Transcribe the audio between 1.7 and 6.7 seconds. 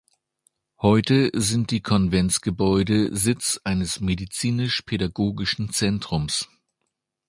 Konventsgebäude Sitz eines Medizinisch-Pädagogischen Zentrums.